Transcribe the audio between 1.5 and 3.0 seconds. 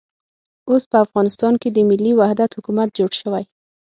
کې د ملي وحدت حکومت